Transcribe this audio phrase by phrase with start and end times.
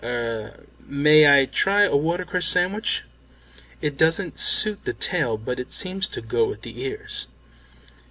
[0.03, 3.03] Er may I try a watercress sandwich?
[3.81, 7.27] It doesn't suit the tail, but it seems to go with the ears."